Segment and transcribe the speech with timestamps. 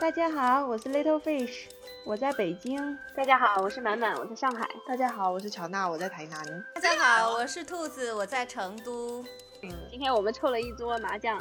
[0.00, 1.64] 大家好，我是 Little Fish，
[2.04, 2.96] 我在北京。
[3.16, 4.68] 大家好，我是满满，我在上海。
[4.86, 6.40] 大家好，我是乔娜，我在台南。
[6.76, 9.24] 大家好，我是兔子，我在成都。
[9.62, 11.36] 嗯，今天我们凑了一桌麻将。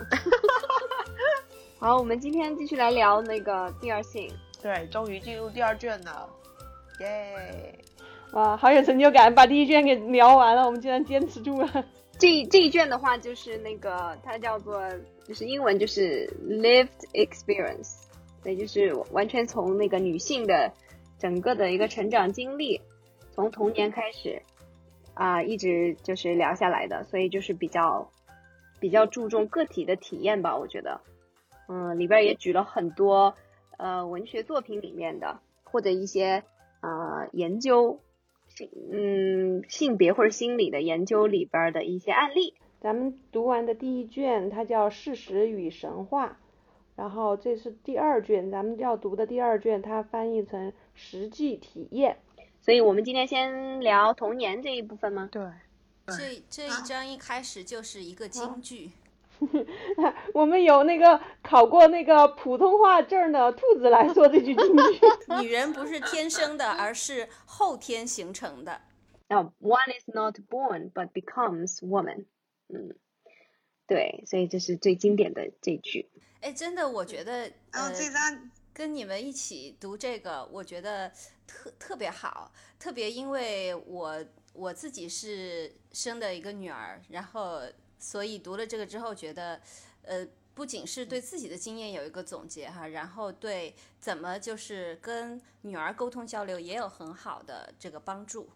[1.78, 4.28] 好，我们今天继续来聊那个第二性。
[4.60, 6.28] 对，终于进入第二卷了，
[7.00, 7.78] 耶！
[8.32, 11.86] 哇，好有成就感，把第一卷给聊完了，我们竟然坚持住了。
[12.18, 14.82] 这这一卷的话，就是那个它叫做，
[15.28, 18.07] 就是英文就是 lived experience，
[18.43, 20.71] 对，就是完全从那个女性的
[21.18, 22.82] 整个的一个成长经历，
[23.32, 24.41] 从童年开始
[25.14, 28.09] 啊，一直就是聊下来的，所以就是比较
[28.79, 31.01] 比较注重个体的体验吧，我觉得，
[31.68, 33.36] 嗯，里边也举了很多
[33.78, 36.44] 呃文学作品里面的或者一些
[36.81, 38.00] 呃研究
[38.47, 38.69] 性。
[38.92, 42.53] 嗯，性别或者心理的研究里边的一些案例。
[42.80, 46.28] 咱们读完的第一卷，它叫《事实与神话》，
[46.97, 52.17] 然后这是第二卷，咱们要读的第二卷，它翻译成实际体验。
[52.59, 55.30] 所以我们今天先聊童年这一部分吗？
[55.31, 55.44] 对。
[56.08, 58.92] 这这一章一开始就是一个京剧。
[60.34, 64.84] 我们有那个考过那个普通话证的兔子来说这句京剧。
[65.44, 68.81] 女人不是天生的，而是后天形成的。
[69.30, 72.25] 哦，One is not born but becomes woman。
[72.70, 72.95] 嗯，
[73.86, 76.09] 对，所以这是最经典的这句。
[76.42, 81.12] 哎，真的，我觉得嗯，这张，跟你们一起读这个，我觉得
[81.46, 87.62] 特特别好，特别因为我我自己是生的一个女儿，然后。
[88.00, 89.60] 所以读了这个之后，觉得，
[90.04, 98.48] 呃，不仅是对自己的经验有一个总结哈，然后对怎么就是跟女儿沟通交流也有很好的这个帮助。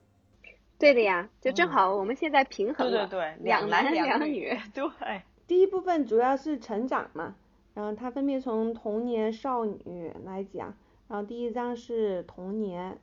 [0.78, 4.56] 对的呀，就正好我们现在平衡了，对对对，两男两女。
[4.76, 7.36] 对，第一部分主要是成长嘛，
[7.74, 10.76] 然后它分别从童年、少女来讲，
[11.08, 13.00] 然后第一章是童年。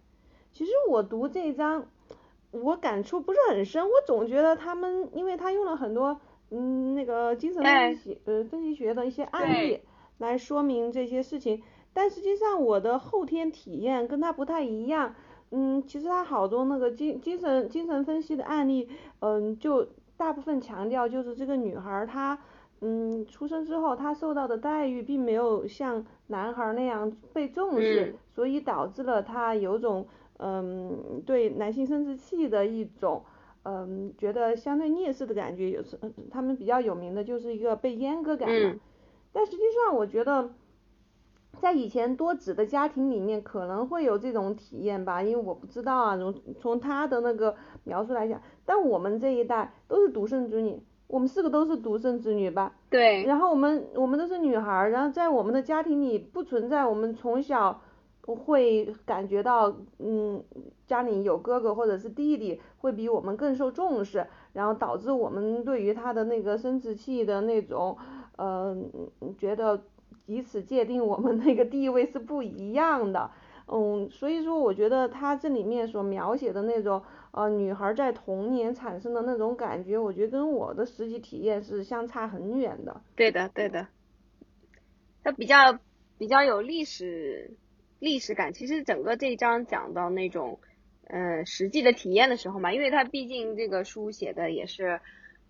[0.53, 1.87] 其实我读这一章，
[2.51, 6.21] 我感触不是很深，我总觉得他们，因为他用了很多。
[6.51, 9.83] 嗯，那个精神分析呃分析学的一些案例
[10.17, 11.63] 来说明这些事情，
[11.93, 15.15] 但实际上我的后天体验跟他不太一样。
[15.51, 18.89] 嗯，其实他好多那个精精神精神分析的案例，
[19.21, 22.39] 嗯，就大部分强调就是这个女孩她，
[22.81, 30.07] 嗯，出生之后他受到的待遇并没有像男孩那样被重视，所以导致了他有种
[30.39, 33.23] 嗯对男性生殖器的一种。
[33.65, 35.99] 嗯，觉得相对蔑视的感觉，有时
[36.31, 38.75] 他们比较有名的就是一个被阉割感嘛。
[39.31, 40.51] 但实际上，我觉得
[41.61, 52.73] 在以前多子的家庭里面可能会有这种体验吧，因为我不知道啊，从从他的那个描述来讲，但我们这一代都是独生子女，我们四个都是独生子女吧。
[52.89, 53.25] 对。
[53.25, 57.81] 然后我们我们都是女孩，然后在我们的家庭里不存在我们从小。
[58.29, 60.45] 会感觉到，嗯，
[60.87, 67.97] 家里有哥哥或者是弟弟会比我们更受重视，然后导致我们对于他的那个生殖器的那种，
[68.37, 68.91] 嗯，
[69.39, 69.81] 觉得
[70.27, 73.31] 以此界定我们那个地位是不一样的，
[73.67, 77.01] 嗯，所以说我觉得他这里面所描写的那种，
[77.33, 83.01] 呃，女孩在童年产生的那种感觉，我觉得跟我的实际体验是相差很远的。
[83.17, 83.89] 对的，对的，
[85.23, 85.79] 它比较
[86.19, 87.57] 比较有历史。
[88.01, 90.61] 历史感其实整个这一章讲到那种，
[91.09, 95.01] 呃，实际的体验的时候嘛，因为它毕竟这个书写的也是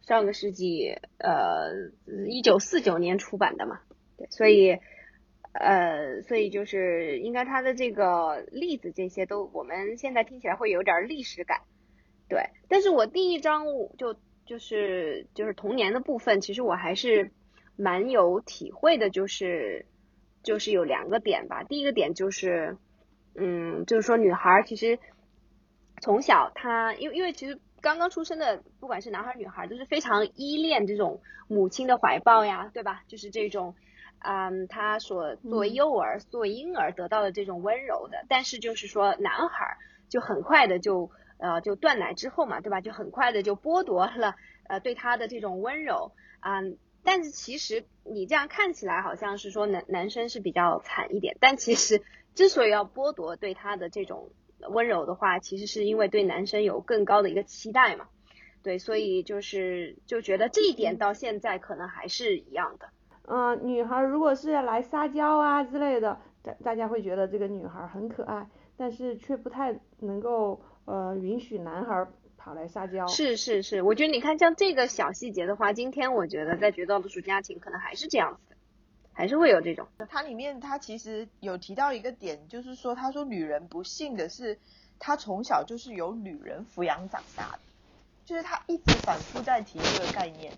[0.01, 1.91] 上个世纪，呃，
[2.27, 3.81] 一九四九年出版的嘛，
[4.17, 4.79] 对，所以，
[5.59, 11.61] 呃，所以就是应该它的这个例子这些都我们现在听起来会有点历史感，
[12.29, 17.31] 对，但是我第一章就就是就是童年的部分，其实我还是
[17.77, 19.87] 蛮有体会的，就是。
[20.41, 22.79] 就是有两个点吧，第一个点就是，
[23.35, 24.99] 嗯，就是说女孩其实
[26.01, 33.03] 从小她，因为因为其实刚刚出生的不管是男孩女孩都是非常依恋这种母亲的怀抱呀，对吧？
[33.09, 33.75] 就是这种，
[34.21, 39.77] 嗯，他所作为幼儿、作为婴儿得到的这种温柔的，但是就是说男孩
[40.09, 42.81] 就很快的就呃就断奶之后嘛，对吧？
[42.81, 44.35] 就很快的就剥夺了
[44.69, 46.79] 呃对他的这种温柔，嗯。
[47.05, 52.03] 但是其实你这样看起来好像是说男男生是比较惨一点，但其实
[52.35, 54.31] 之所以要剥夺对他的这种
[54.69, 58.09] 温柔的话，其实是因为对男生有更高的一个期待嘛，
[58.63, 62.91] 对，所以就是就觉得这一点到现在可能还是一样的。
[63.29, 72.07] 嗯，女孩如果是来撒娇啊之类的，大大家会觉得这个女孩很可爱，但是却不太能够呃允许男孩。
[72.41, 78.57] 跑来撒娇是是是，我觉得你看像这个小细节的话，今天我觉得在绝大多数家庭可能还是这样子的，
[79.13, 79.89] 还是会有这种。
[80.09, 84.57] 它里面它其实有提到一个点，就是说他说女人不幸的是，
[85.01, 87.59] 她从小就是由女人抚养长大的，
[88.25, 90.53] 就是他一直反复在提这个概念，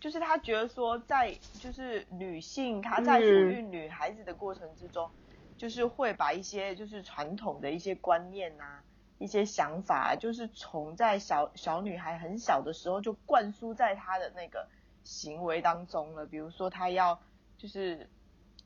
[0.00, 5.10] 就是他觉得说在就是女性她在抚育女孩子的过程之中，
[5.56, 8.82] 就是会把一些就是传统的一些观念呐、
[9.18, 14.68] 一些想法，就是从在小小女孩很小的时候就灌输在她的那个
[15.04, 17.20] 行为当中了，比如说她要
[17.56, 18.08] 就是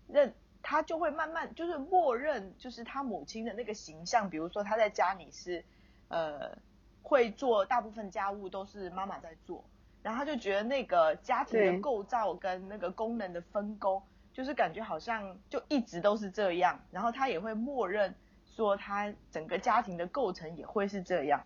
[0.06, 0.34] 认。
[0.64, 5.64] 她就会慢慢就是默认，就是她母亲的那个形象，比如说她在家里是，
[6.06, 6.56] 呃，
[7.02, 9.64] 会做大部分家务都是妈妈在做，
[10.02, 14.02] 然后他就觉得那个家庭的构造跟那个功能的分工，
[14.32, 18.14] 就是感觉好像就一直都是这样，然后他也会默认
[18.44, 21.44] 说他整个家庭的构成也会是这样，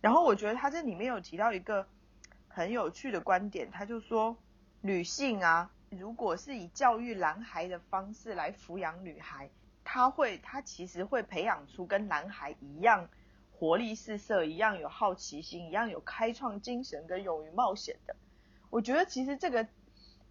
[0.00, 1.86] 然后我觉得他这里面有提到一个
[2.48, 4.36] 很有趣的观点，他就说
[4.80, 9.50] 女性啊，如果是以教育男孩的方式来抚养女孩，
[9.84, 13.08] 她会，她其实会培养出跟男孩一样
[13.60, 18.16] 活力四射、一样有好奇心、一样有开创精神跟勇于冒险的。
[18.70, 19.68] 我觉得其实这个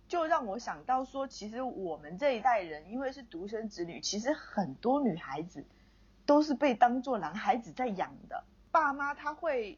[0.08, 5.64] 就让我想到说，其实我们这一代人因为是独生子女，其实很多女孩子
[6.26, 8.44] 都是被当做男孩子在养的。
[8.72, 9.78] 爸妈他会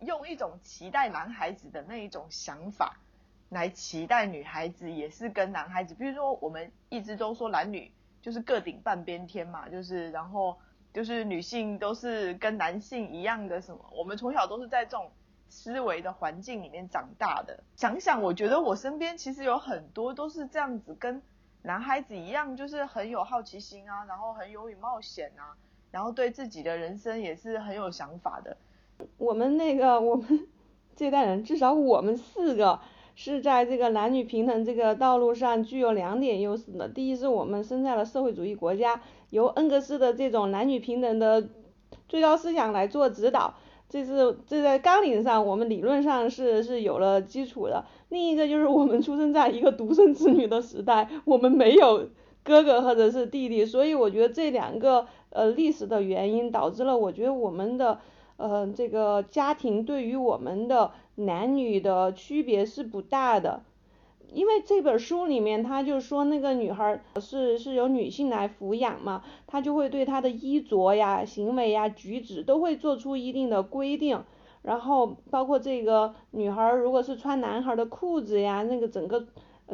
[0.00, 3.00] 用一种期待男孩子的那一种想法
[3.48, 7.90] 来期待女孩子，也是跟男孩子，比如说我们一直都说男女
[8.20, 10.58] 就是各顶半边天嘛，就是然后
[10.94, 15.10] 就是女性都是跟男性一样的什么，我们从小都是在这种
[15.48, 17.64] 思维的环境里面长大的。
[17.74, 21.20] 想想，我觉得我身边其实有很多都是这样子，跟
[21.62, 25.56] 男孩子一样，就是很有好奇心啊，然后很勇于冒险啊，
[25.90, 28.56] 然后对自己的人生也是很有想法的。
[29.18, 30.46] 我们那个我们
[30.94, 32.78] 这代人，至少我们四个
[33.14, 36.88] 是在这个男女平等这个道路上具有两点优势的。
[36.88, 39.00] 第一是我们生在了社会主义国家，
[39.30, 41.48] 由恩格斯的这种男女平等的
[42.08, 43.54] 最高思想来做指导，
[43.88, 47.84] 这是这在纲领上我们理论上是是有了基础的。
[48.08, 52.08] 另一个就是我们出生在一个独生子女的时代，我们没有
[52.42, 58.00] 哥哥或者是弟弟，所以我觉得这两个呃历史的原因导致了，我觉得我们的。
[58.36, 63.62] 呃，这个家庭对于我们的男女的区别是不大的，
[64.32, 74.24] 因为这本书里面他就说那个女孩是是由女性来抚养嘛，她就会对她的衣着呀、行为呀、举止都会做出一定的规定，
[74.62, 79.26] 然后包括这个女孩如果是穿男孩的裤子呀，那个整个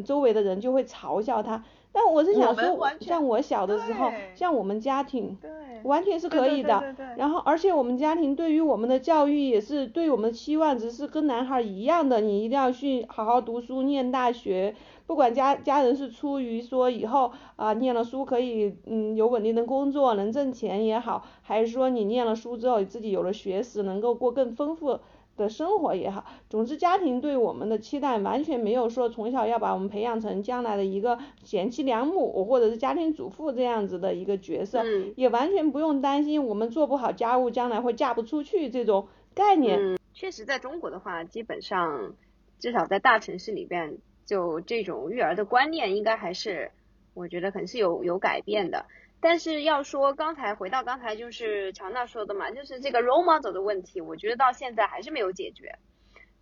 [0.05, 1.65] 周围的人就会嘲笑她。
[1.93, 5.37] 但我是想说，像我小的时候，像我们家庭，
[5.83, 6.95] 完全是可以的。
[7.17, 14.75] 然后，而且我们家庭对于我们的教育也是对我们的期望值是跟男孩一样的，你一定要去好好读书，念大学。
[15.07, 25.01] 不管家家人是出于说以后啊念了书可以嗯有稳定的工作能挣钱也好，还是说你念了书之后自己有了学识能够过更丰富。
[25.41, 39.79] 的生活也好，总之家庭对我们的期待完全没有说从小要把我们培养成将来的一个贤妻良母或者是家庭主妇这样子的一个角色，嗯、也完全不用担心我们做不好家务将来会嫁不出去这种概念。
[39.81, 42.15] 嗯，确实，在中国的话，基本上
[42.59, 46.71] 至少在大城市里边，就这种育儿的观念应该还是，
[47.15, 48.85] 我觉得可能是有有改变的。
[49.23, 55.79] 但是要说刚才回到刚才就是乔娜说的嘛，就是这个 role model 的问题，我觉得到现在还是没有解决。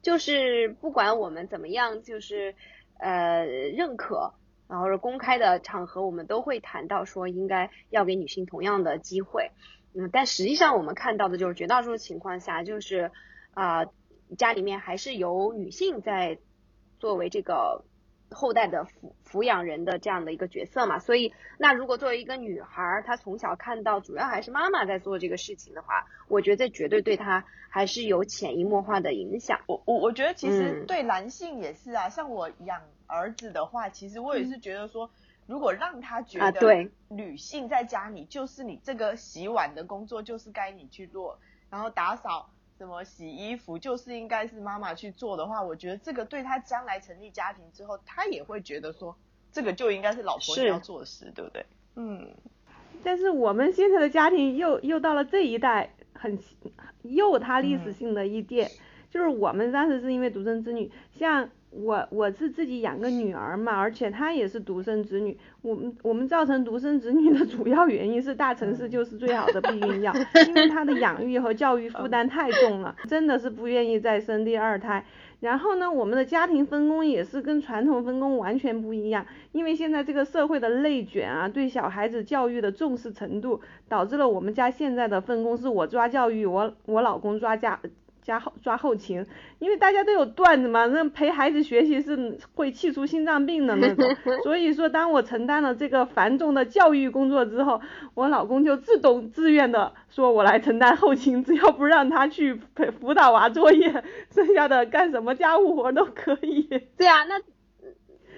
[0.00, 2.54] 就是不管我们怎么样，就是
[2.98, 4.32] 呃认可，
[4.68, 9.50] 然后是公开的场合，我们都会谈到说应该要给女性同样的机会。
[9.94, 13.10] 嗯，但实际上我们看到的就是绝大多数情况下，就是
[13.54, 13.86] 啊、
[14.36, 16.38] 家里面还是由女性在
[17.00, 17.84] 作为这个。
[18.30, 29.60] 后代的抚抚养人的这样的一个角色嘛，所以那如果作为一个女孩，她从小看到主要还是妈妈在做这个事情的话，我觉得这绝对对她还是有潜移默化的影响。
[29.66, 35.10] 我我我觉得其实嗯对男性也是啊，像我养儿子的话，其实我也是觉得说，
[35.46, 41.38] 如果让他觉得女性在家里就是你这个洗碗的工作就是该你去做，
[41.70, 42.50] 然后打扫。
[42.78, 49.16] 什么洗衣服就是应该是妈妈去做的话，我觉得这个对他将来成立家庭之后，他也会觉得说，
[49.50, 51.66] 这个就应该是老婆要做的事，对不对？
[51.96, 52.32] 嗯，
[53.02, 56.38] 但是我们现在的家庭又又到了这一代，很
[57.02, 58.70] 又他历史性的一点，
[59.10, 70.12] 就是我们当时是因为独生子女，像我我是自己养个女儿嘛，而且她也是独生子女，我们我们造成独生子女的主要原因是大城市就是最好的避孕药，
[70.48, 75.04] 因为她的养育和教育负担太重了，真的是不愿意再生第二胎。
[75.40, 87.78] 然后呢，我们的家庭分工也是跟传统分工完全不一样，因为现在这个社会的内卷啊，对小孩子教育的重视程度，导致了我们家现在的分工是我抓教育，我我老公抓家。
[88.28, 89.24] 加后抓后勤，
[89.58, 94.04] 因为大家都有段子嘛，那陪孩子学习是会气出心脏病的那种。
[94.44, 97.80] 所以说，当我承担了这个繁重的教育工作之后，
[98.12, 106.68] 我老公就自动自愿的说，我来承担后勤，只要不让他去陪辅导娃作业，剩下的干什么家务活都可以。
[106.98, 107.40] 对啊，那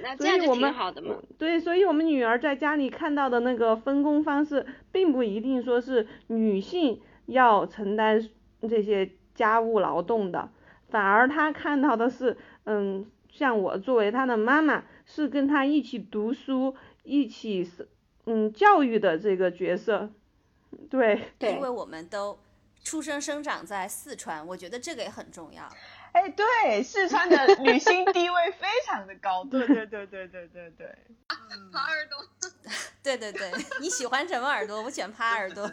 [0.05, 1.17] 那这样就挺好的嘛。
[1.37, 8.29] 对，所以我们女儿在家里看到的那个分工方式，并不一定说是女性要承担
[8.69, 9.11] 这些。
[9.41, 10.51] 家务劳动的，
[10.91, 17.89] 反而他看到的是，嗯，像我作为他的妈妈，是跟他一起读书，一起是，
[18.27, 20.11] 嗯，教育的这个角色，
[20.91, 21.33] 对。
[21.39, 21.53] 对。
[21.55, 22.39] 因为我们都
[22.85, 25.67] 出生生长在四川，我觉得这个也很重要。
[26.13, 29.43] 哎，对，四川的女性地位非常的高。
[29.45, 30.87] 对对对对对对对。
[31.73, 32.51] 耙 耳朵。
[33.03, 34.83] 对对对，你喜欢什么耳朵？
[34.83, 35.73] 我喜欢耙耳朵。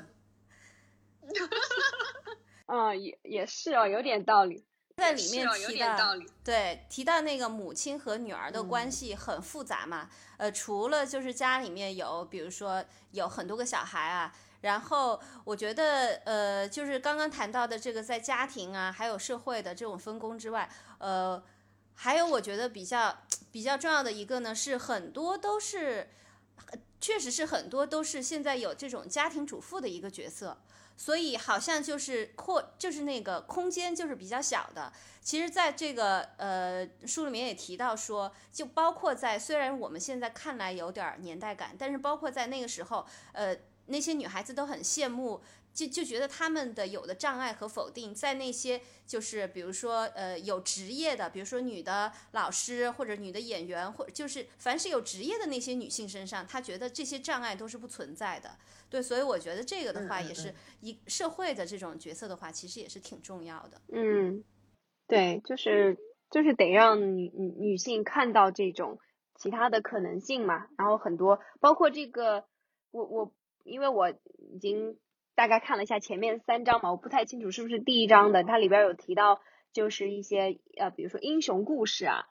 [2.67, 4.63] 嗯，也也是哦，有点道理。
[4.97, 10.09] 在里面提到，对，提到那个母亲和女儿的关系很复杂嘛。
[10.37, 21.43] 呃，除了就是家里面有，比如说有很多个小孩啊，然后我觉得，呃，就是刚刚谈到的这个在家庭啊，还有社会的这种分工之外，呃，
[21.93, 23.19] 还有我觉得比较
[23.51, 26.09] 比较重要的一个呢，是很多都是，
[26.99, 30.59] 确实是很多都是现在有这种家庭主妇的一个角色。
[30.97, 34.91] 所以好像就是扩，就是那个空间就是比较小的。
[35.21, 45.41] 其实，在这个呃书里面也提到说，就包括在虽然我们现在看来有点年代感，但是包括在那个时候，呃，那些女孩子都很羡慕。
[45.77, 58.57] 就就觉得他们的有的障碍和否定，在那些就是比如说呃有职业的，比如说女的老师或者女的演员，或就是凡是有职业的那些女性身上，她觉得这些障碍都是不存在的。
[58.89, 63.79] 对，所以我觉得这个的话也是一社会的这种角色的话，其实也是挺重要的。
[63.89, 64.43] 嗯，
[65.05, 65.95] 对，就是
[66.31, 68.97] 就是得让女女女性看到这种
[69.35, 70.65] 其他的可能性嘛。
[70.75, 72.45] 然后很多包括这个，
[72.89, 73.31] 我我
[73.63, 74.97] 因为我已经。
[75.37, 79.39] 大概看了一下前面三章嘛，我不太清楚是不是第一章的，它里边有提到
[79.71, 82.25] 就是一些呃，比如说英雄故事啊，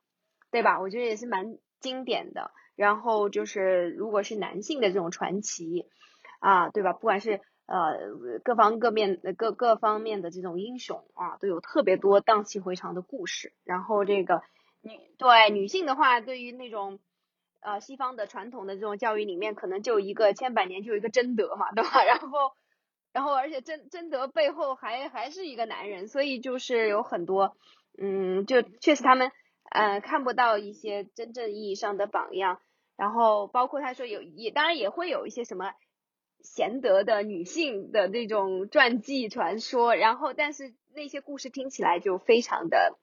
[0.51, 0.81] 对吧？
[0.81, 2.51] 我觉得也是蛮经典的。
[2.75, 5.87] 然后就是如果是男性的这种传奇
[6.41, 6.95] 啊，对吧？
[6.95, 7.95] 不管是呃
[8.43, 13.53] 各方各面各各方面的这种英雄啊，都有特别多荡气回肠的故事。
[13.63, 14.43] 然后这个
[14.83, 16.99] 女对女性的话，对于那种
[17.61, 22.03] 呃西方的传统的这种教育里面，可能就一个千百年就一个贞德嘛，对吧？
[22.03, 22.51] 然后。
[23.17, 27.57] 然后，而且贞贞德背后还还是一个男人，所以就是有很多，
[27.97, 29.33] 嗯，就确实他们
[29.71, 32.61] 呃看不到一些真正意义上的榜样。
[32.95, 35.73] 然后包括他说有也当然也会有一些什么
[36.43, 42.99] 贤德的女性的那种传记传说，然后但是那些故事听起来就非常的，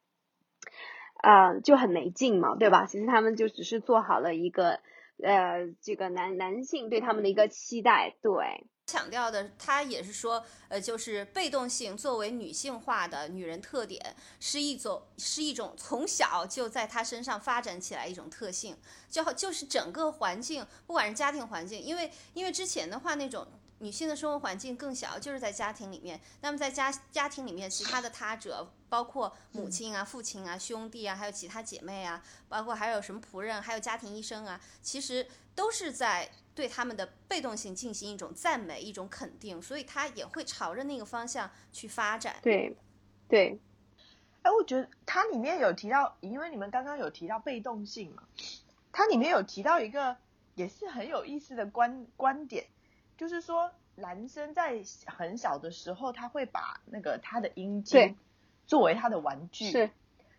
[1.24, 2.86] 呃就很没劲嘛，对吧？
[2.86, 4.78] 其实他们就只是做好了一个
[5.20, 8.68] 呃这个男男性对他们的一个期待，对。
[8.86, 18.76] 强调的，他也是说，呃，就是被动性作为女性化的女人特点，是一种是一种从小就在她身上发展起来一种特性，
[19.10, 23.46] 就好就是整个环境，不管是家庭环境，因为因为之前的话那种。
[23.80, 26.18] 女性的生活环境更小，就是在家庭里面。
[26.40, 35.26] 那么在家家庭里面，其他的他者，包括母亲啊、父亲啊、兄弟啊，还有其他姐妹啊，包括还有什么仆人，还有家庭医生啊，其实
[35.56, 42.36] 都是在对他们的被动性进行一种赞美、一种肯定，所以他也会朝着那个方向去发展。
[42.42, 42.76] 对，
[43.28, 43.60] 对。
[44.42, 48.22] 哎，我觉得它里面有提到，因为你们刚刚有提到被动性嘛，
[48.92, 50.16] 它里面有提到一个
[50.54, 52.66] 也是很有意思的观观点。
[53.16, 58.16] 就是说，男生在很小的时候，他会把那个他的阴茎
[58.66, 59.70] 作为他的玩具。
[59.70, 59.90] 是。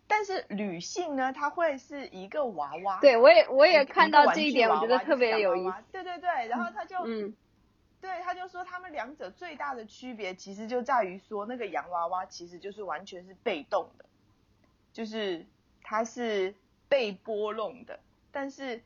[0.08, 3.00] 但是女性呢，她会是一个娃娃。
[3.00, 5.76] 对，我也我也看到这一点，我觉得特别有意思。
[5.92, 7.36] 对对对，然后他就，嗯，
[8.02, 14.06] 对，他就说他们两者最大的区别，其实就在于说，那个洋娃娃其实就是完全是被动的，
[14.94, 15.46] 就是
[15.84, 16.54] 它是
[16.88, 18.00] 被拨弄的。
[18.32, 18.82] 但是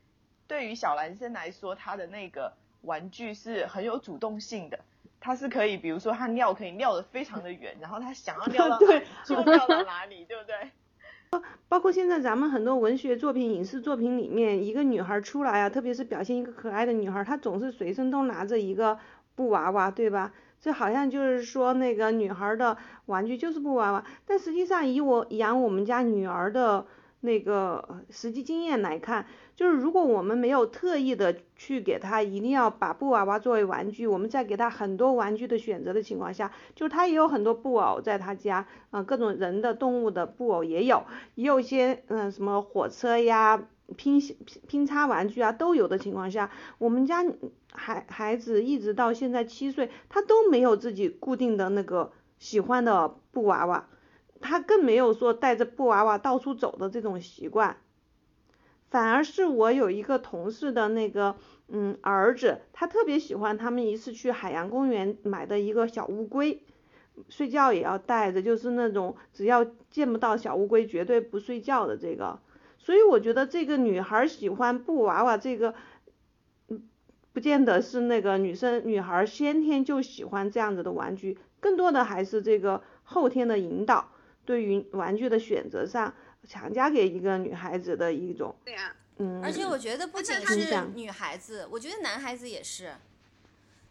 [0.48, 2.54] 对于小男生来说，他的那个。
[2.84, 4.80] 玩具是很有主动性的，
[5.20, 10.72] 它是可以，比如说他尿可以尿的非常的远，然后他想要尿到 哪就尿到哪里，对不对？
[11.68, 18.98] 包括现在咱们很多文学作品、影视作品里面，一个女孩出来啊，特别是表现一个可爱的女孩，她总是随身都拿着一个
[19.36, 20.34] 布娃娃，对吧？
[20.60, 26.86] 这好像就是说那个女孩的玩具就是布娃娃，但实际上以我养我们家女儿的
[27.22, 29.26] 那个实际经验来看，
[29.60, 41.04] 就是如果我们没有特意的去给他一定要把布娃娃作为玩具，我们在给他很多玩具的选择的情况下，就是他也有很多布偶在他家，啊，各种人的、动物的布偶也有，
[41.36, 43.68] 也有一些嗯什么火车呀。
[43.98, 47.26] 拼拼拼插玩具啊都有的情况下，我们家
[47.74, 53.90] 孩孩子一直到现在七岁，他都没有自己固定的那个喜欢的布娃娃，
[54.40, 57.76] 他更没有说带着布娃娃到处走的这种习惯，
[58.90, 61.36] 反而是我有一个同事的那个
[61.68, 66.64] 嗯儿子，他特别喜欢他们一次去海洋公园买的一个小乌龟，
[67.28, 72.40] 睡觉也要带着，就是那种只要见不到小乌龟绝对不睡觉的这个。
[72.78, 75.76] 所以我觉得这个女孩喜欢布娃娃，这个，
[76.70, 76.82] 嗯，
[77.34, 84.10] 不见得是那个女生女孩先天就喜欢这样子的玩具，更多的还是这个后天的引导，
[84.46, 86.16] 对于玩具的选择上
[86.48, 92.96] 强加给一个女孩子的一种，对呀，嗯，而且我觉得不仅是女孩子，我觉得男孩子也是，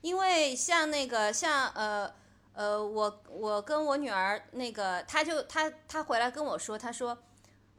[0.00, 2.12] 因为像那个像呃
[2.55, 7.19] 呃我我跟我女儿那个，她就她她回来跟我说，她说。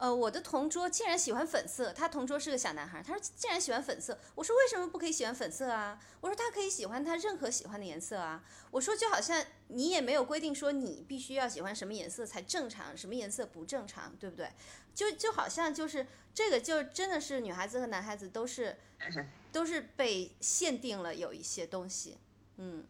[0.00, 6.00] 呃，我的同桌竟然喜欢粉色，他同桌是个小男孩，他说竟然喜欢粉色，我说为什么不可以喜欢粉色啊？
[6.22, 8.42] 我说他可以喜欢他任何喜欢的颜色啊。
[8.70, 14.48] 我说就好像你也没有规定说你必须要喜欢什么颜色才正常，什么颜色不正常，对不对？
[14.94, 18.78] 就就好像就是这个就真的是女孩子和男孩子都是
[19.52, 22.16] 都是被限定了有一些东西，
[22.56, 22.86] 嗯，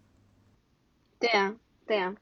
[1.19, 2.15] 对呀，对呀。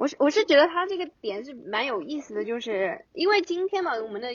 [0.00, 4.28] 我是我是觉得他这个点是蛮有意思的，就是因为今天嘛，我们的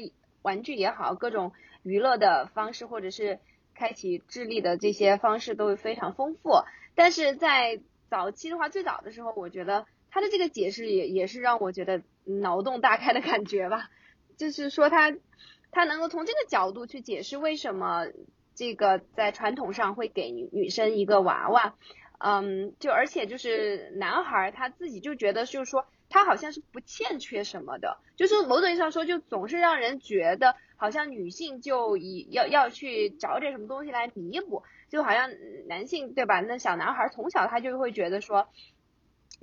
[0.44, 3.40] 玩具也好，各种娱乐的方式或者是
[3.74, 6.52] 开启智力的这些方式都会非常丰富。
[6.94, 7.82] 但是在
[8.12, 13.90] 早期的话，最早的时候，我觉得他的这个解释也也是让我觉得脑洞大开的感觉吧。
[14.38, 15.18] 就是说他
[15.72, 18.06] 他能够从这个角度去解释为什么
[18.54, 21.74] 这个在传统上会给女生一个娃娃。
[22.20, 35.30] 嗯，就而且就是男孩他自己就觉得，就是说他好像是不欠缺什么的，就是某种意义上说，就总是让人觉得好像女性就以要要去找点什么东西来弥补，就好像
[35.68, 36.40] 男性对吧？
[36.42, 38.48] 那小男孩从小他就会觉得说，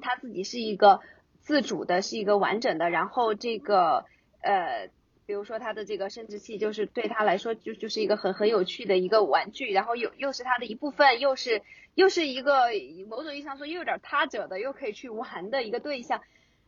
[0.00, 1.00] 他自己是一个
[1.40, 4.04] 自主的，是一个完整的，然后这个
[4.40, 4.88] 呃。
[5.24, 11.62] 比如说他的这个生殖器，就是对他来说就就是一个很很有趣的一个玩具，然后又又是他的一部分，又是
[11.94, 12.68] 又是一个
[13.08, 16.22] 某种意义上说又有点他者的，又可以去玩的一个对象。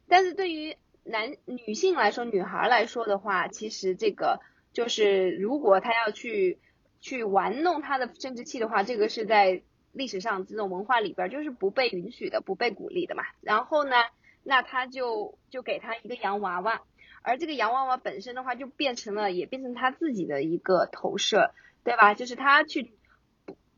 [0.08, 4.40] 但是对于男女性来说，女孩来说的话，其实这个
[4.72, 6.58] 就是如果他要去
[7.00, 13.24] 去玩弄他的生殖器的话，这个是在历史上这种文化里边就是不被允许的，不被鼓励的嘛。
[13.40, 13.96] 然后呢，
[14.42, 16.82] 那他就就给他一个洋娃娃。
[17.22, 22.12] 而这个洋娃娃本身的话，就变成了也变成他自己的一个投射，对吧？
[22.12, 22.92] 就是他去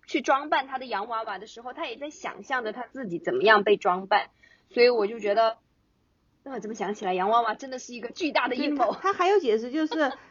[0.06, 4.30] 去装扮他的洋娃娃的时候，他也在想象着他自己怎么样被装扮。
[4.70, 5.58] 所以我就觉得，
[6.42, 8.94] 那怎么想起来，洋娃娃真的是一个巨大的阴谋。
[9.00, 10.12] 他还有解释就是。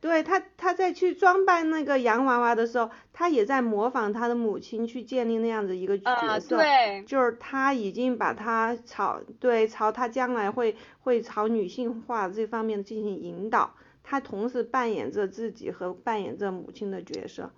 [0.00, 17.50] 对他，他在去装扮那个洋娃娃的时候，他也在模仿他的母亲去建立那样子一个角色，对，就是他已经把他朝对朝他将来会会朝女性化这方面进行引导，他同时扮演着自己和扮演着母亲的角色，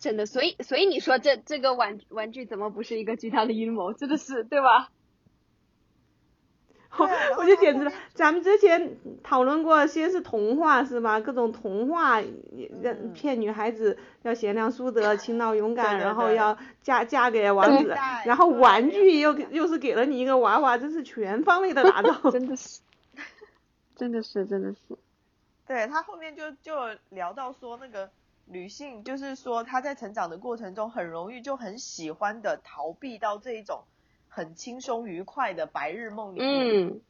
[0.00, 4.90] 真的，所以所以你说这这个玩玩具怎么不是一个巨大的阴谋，真的是对吧？
[7.38, 11.20] 我就简直了，咱们之前讨论过，先是童话是吧？
[11.20, 12.20] 各种童话，
[12.82, 17.94] 让骗女孩子要贤良淑德、勤劳勇敢，然后要嫁嫁给王子，
[18.26, 22.12] 然后玩具又又是给了你一个娃娃，真是全方位的打造。
[22.32, 22.80] 真的是，
[23.94, 24.78] 真的是，真的是。
[25.68, 26.74] 对他后面就就
[27.10, 28.10] 聊到说那个
[28.50, 33.84] 女性，就是说她在成长的过程中很容易就很喜欢的逃避到这一种。
[34.32, 36.86] 很轻松愉快的白日梦里面。
[36.86, 37.00] 嗯，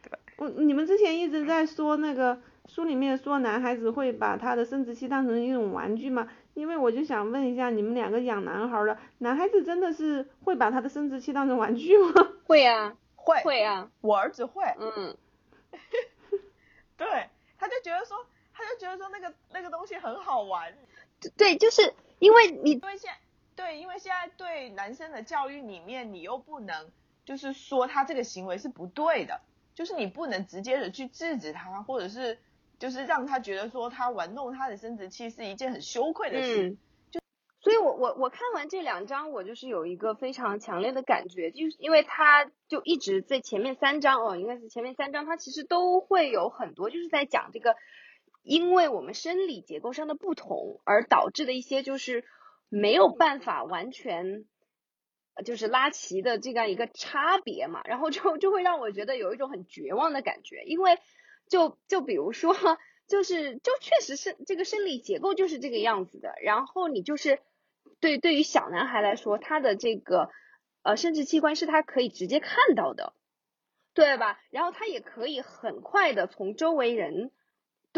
[0.00, 0.12] 对。
[0.36, 6.28] 我你们之前一直在说那个书里面说男孩子会把他的生殖器当成一种玩具吗？
[6.54, 12.12] 因为我就想问一下，你们两个养男孩的，男孩子真的是会把他的生殖器当成玩具吗？
[12.46, 14.62] 会啊，会会啊，我儿子会。
[14.78, 15.16] 嗯。
[16.96, 20.72] 对，他就觉得说，他就觉得说那个那个东西很好玩。
[21.36, 23.12] 对，就是因为你因为现。
[23.56, 26.92] 对，因为现在对男生的教育里面，你又不能
[27.24, 29.40] 就是说他这个行为是不对的，
[29.74, 32.38] 就是你不能直接的去制止他，或者是
[32.78, 36.76] 就是让他觉得说他玩弄他的生殖器是一件很羞愧的事。
[37.10, 37.20] 就
[37.60, 47.74] 所以我我我看完这两章，我就是有一个非常强烈的感觉，就是因为他就一直在前面三章哦，应该是前面三章，它其实都会有很多就是在讲这个，
[48.48, 52.24] 因为我们生理结构上的不同而导致的一些就是
[52.68, 54.46] 没有办法完全
[55.44, 60.98] 就是拉齐的这样一个差别嘛，然后就就会让我觉得有一种很绝望的感觉，因为
[61.48, 62.56] 就就比如说。
[63.08, 67.40] 就是就确实是这个生理结构就是这个样子的，然后你就是
[68.00, 70.28] 对对于小男孩来说，他的这个
[70.82, 73.14] 呃生殖器官是他可以直接看到的，
[73.94, 74.38] 对吧？
[74.50, 77.30] 然后他也可以很快的从周围人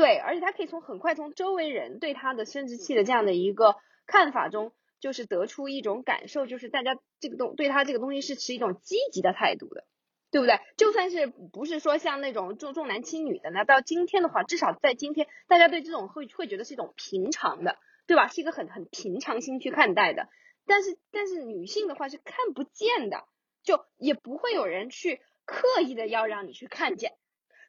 [0.00, 9.84] 对，而且他可以从很快从周围人对他的生殖器的这样的一个看法中，就是得出一种感受，就是大家这个东对他这个东西是持一种积极的态度的。
[10.32, 10.60] 对不对？
[10.76, 18.28] 就算是不是说像那种重重男轻女的，那到今天的话，至少在今天，大家对这种会会觉得是一种平常的，对吧？
[18.28, 20.28] 是一个很很平常心去看待的。
[20.66, 23.24] 但是但是女性的话是看不见的，
[23.64, 27.14] 就也不会有人去刻意的要让你去看见。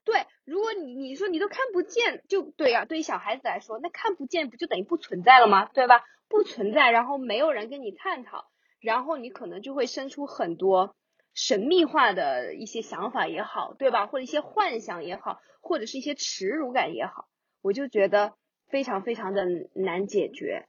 [0.03, 2.85] 对，如果你你说你都看不见，就对呀。
[2.85, 5.65] 对于小孩子来说，那看不见不就等于不存在了吗？
[5.73, 6.03] 对吧？
[6.27, 10.95] 不存在，然后没有人跟你探讨，然后你可能就会生出很多。
[11.33, 14.05] 神秘化的一些想法也好，对吧？
[14.05, 17.29] 或者一些幻想也好，或者是一些耻辱感也好，
[17.61, 18.33] 我就觉得
[18.67, 20.67] 非常非常的难解决。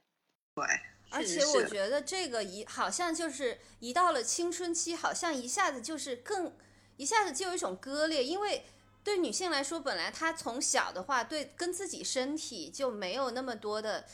[0.55, 0.65] 对，
[1.11, 6.53] 而且我觉得这个一好像就是一到了青春期，好像一下子就是更
[6.95, 8.63] 一下子就有一种割裂，因为
[9.03, 14.07] 对女性来说，本来她从小的话对跟自己身体就没有那么多的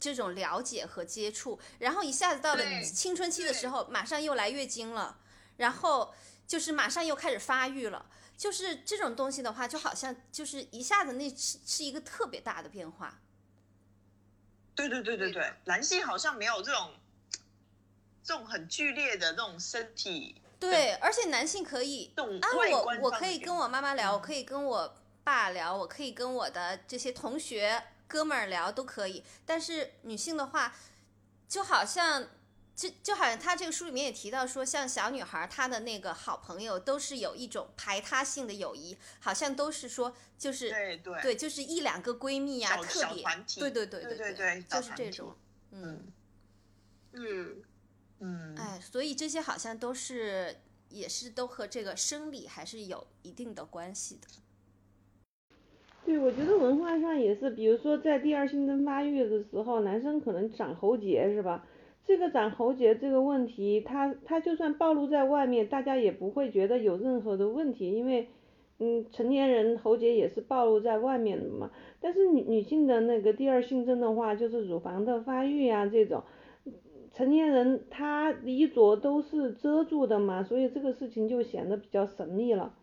[0.00, 5.18] 这种了解和接触，然后一下子到了青春期的时候，马上又来月经了。
[5.58, 6.12] 然后
[6.46, 13.20] 就是马上又开始发育了，就是这种东西的话，就好像就是一下子那是是一个特别大的变化。
[14.74, 16.94] 对对对对对，男性好像没有这种
[18.24, 20.41] 这种很剧烈的这种身体。
[20.70, 24.94] 对，而且男性可以啊，我我可以跟我妈妈聊，我可以跟我
[25.24, 29.22] 爸聊，我可以跟我的这些同学哥们儿聊，都可以。
[29.44, 30.74] 但是女性的话，
[31.48, 32.28] 就好像。
[32.74, 43.22] 就就好像他这个书里面也提到说，像小女孩她的那个好朋友都是有一种排他性的友谊，好像都是说就是对对对，就是一两个闺蜜呀，特别
[43.58, 45.36] 对对对对对对，就是这种，
[45.72, 46.12] 嗯
[47.12, 47.62] 嗯
[48.22, 50.54] 嗯，哎，所以这些好像都是
[50.88, 54.28] 也是都和这个生理还是有一定的关系的。
[56.04, 61.66] 对，我觉得文化上也是，比如说在第二性征发育的时候，男生可能长喉结是吧？
[62.04, 68.28] 这个长喉结这个问题，他他就算暴露在外面，大家也不会觉得有任何的问题，因为，
[68.78, 71.70] 嗯，成年人喉结也是暴露在外面的嘛。
[72.00, 76.24] 但是女女性的那个第二性征的话，就是乳房的发育呀这种，
[77.22, 82.74] 成年人他衣着都是遮住的嘛，所以这个事情就显得比较神秘了。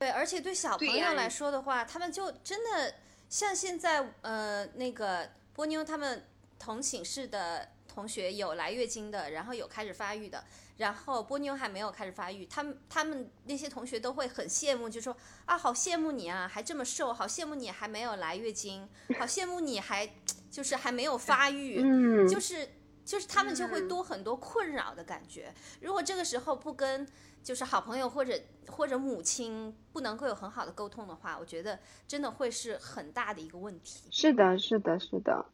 [0.00, 2.92] 对，而且对小朋友来说的话，他们就真的
[3.28, 6.24] 像现在呃那个波妞他们
[6.58, 7.68] 同寝室的。
[7.92, 10.44] 同学有来月经的，然后有开始发育的，
[10.76, 20.08] 然后波妞还没有开始发育，他们他们那些同学都会很羡慕，就说啊，好羡慕你啊，还这么瘦，好羡慕你还没有来月经，好羡慕你还
[20.52, 22.68] 就是还没有发育，嗯，就是
[23.10, 25.52] 就是他们就会多很多困扰的感觉。
[25.80, 27.04] 如果这个时候不跟
[27.42, 34.04] 就是好朋友或者或者母亲不能够有很好的沟通的话，我觉得真的会是很大的一个问题。
[34.12, 35.46] 是的，是的，是的。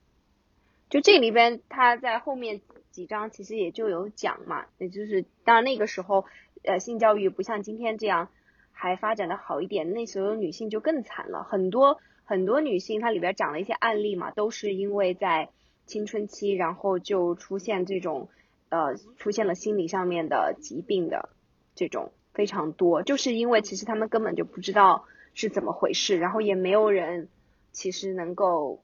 [0.91, 6.27] 就这里边，他在后面几章其实也就有讲嘛，也就是当然那个时候，
[6.63, 8.29] 呃，性教育不像今天这样
[8.71, 15.49] 还发展的好一点，那时候女性就更惨了，很多很多女性，它里边讲了一些案例嘛，都是因为在
[15.87, 18.29] 青春期，然后就出现这种
[18.69, 21.31] 呃出现了心理上面的疾病的
[21.75, 27.29] 这种非常多，就是因为其实他们根本就不知道是怎么回事，然后也没有人
[27.73, 28.83] 其实能够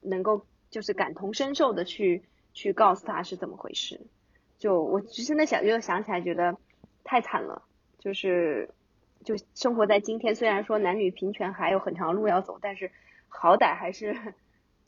[0.00, 0.46] 能够。
[0.70, 4.02] 就是感同身受的去去告诉他是怎么回事，
[4.58, 6.58] 就我其实那想就想起来觉得
[7.04, 7.62] 太惨了，
[7.98, 8.68] 就是
[9.24, 12.90] 就生活在今天，虽然说男女平权还有很长路要走，但是
[13.28, 14.14] 好歹还是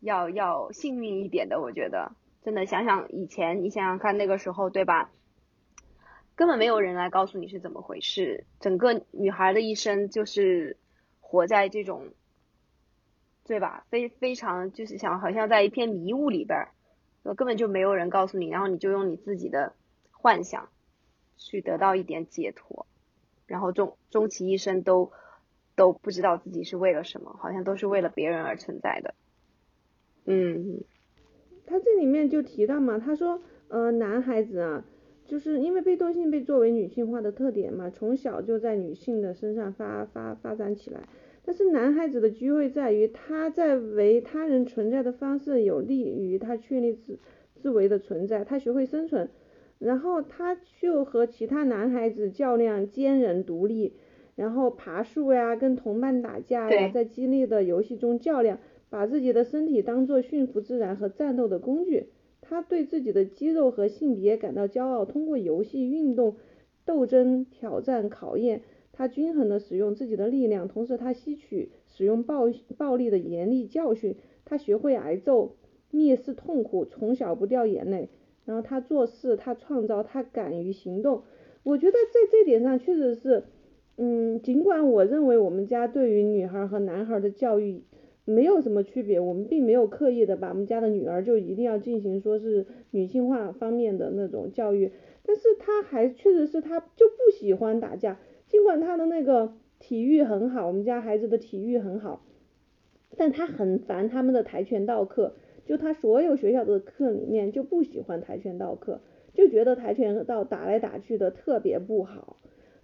[0.00, 1.60] 要要幸运一点的。
[1.60, 5.10] 我觉得真的想想以前，你想想看那个时候对吧，
[6.34, 10.76] 根本没有人来告诉你是怎么回事，整个女孩的一生就是
[11.20, 12.08] 活在这种。
[13.46, 13.84] 对吧？
[13.88, 16.68] 非非常就是想，好像在一片迷雾里边，
[17.36, 19.74] 根本就没有人告诉你，然后你就用你自己的
[20.12, 20.68] 幻想
[21.36, 22.86] 去得到一点解脱，
[23.48, 25.10] 然后终终其一生都
[25.74, 29.14] 都不知道自己是为了什么，好像都是为了别人而存在的。
[30.26, 30.80] 嗯，
[31.66, 34.84] 他这里面就提到嘛，他说，呃，男孩子啊，
[35.24, 41.00] 就是因为被动性被作为女性化的特点嘛，从小就在女性的身上发发发展起来。
[41.42, 47.18] 但是男孩子的机会在于，他在为他人存在的方式有利于他确立自
[47.56, 49.30] 自为的存在，他学会生存，
[49.78, 53.94] 然后他就和其他男孩子较量，坚韧独立，
[54.36, 58.58] 然后爬树呀，跟同伴打架呀，在激烈的游戏中较量。
[58.90, 62.08] 把自己的身体当做驯服自然和战斗的工具，
[62.40, 65.04] 他对自己的肌肉和性别感到骄傲。
[65.04, 66.36] 通过游戏、运动、
[66.84, 74.16] 斗争、挑战、考验，他均衡的使用自己的力量，同时他吸取使用暴暴力的严厉教训。
[74.44, 75.54] 他学会挨揍，
[75.92, 78.08] 蔑视痛苦，从小不掉眼泪。
[78.44, 81.22] 然后他做事，他创造，他敢于行动。
[81.62, 83.44] 我觉得在这点上确实是，
[83.96, 87.84] 嗯，尽管我认为我们家对于女孩和男孩的教育。
[88.24, 94.92] 没有什么区别，我们并没有刻意的把我们家的女儿就一定要进行说是女性化方面的那种教育，
[95.24, 102.24] 但是她还确实是他就不喜欢打架，尽管他的那个体育很好，我们家孩子的体育很好，
[103.16, 109.00] 但他很烦他们的跆拳道课，就他所有学校的课里面就不喜欢跆拳道课，
[109.32, 112.36] 就觉得跆拳道打来打去的特别不好，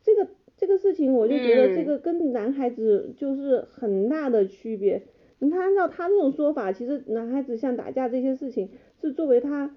[0.02, 5.02] 这个这个事情我就觉得这个跟男孩子就是很大的区别。
[5.38, 8.70] 你看，按照他这种说法，其实男孩子像打架这些事情，
[9.00, 9.74] 是作为他，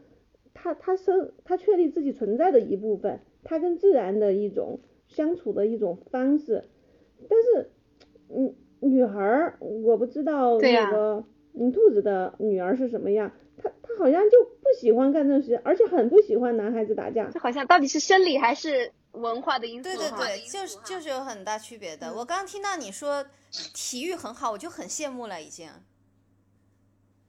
[0.53, 6.63] 他他生他确立自己存在的一部分，他跟自然的一种相处的一种方式。
[7.29, 7.69] 但是，
[8.29, 17.29] 嗯，女孩儿，我不知道那个嗯兔子的女儿是什么样，她她好像就不喜欢干这些，而且很不喜欢男孩子打架。
[17.31, 18.91] 这好像到底是生理还是？
[19.19, 22.13] 文化的因素，对对对，就是就是有很大区别的。
[22.13, 23.25] 我刚听到你说
[23.73, 25.71] 体育很好，我就很羡慕了，已经。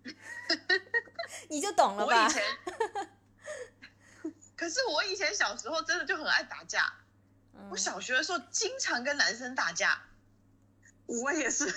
[1.49, 2.29] 你就懂了吧？
[4.57, 6.93] 可是我以前小时候真的就很爱打架，
[7.71, 10.03] 我小学的时候经常跟男生打架。
[11.07, 11.65] 我也是。